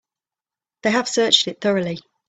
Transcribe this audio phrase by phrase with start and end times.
[0.81, 1.99] They have searched it thoroughly.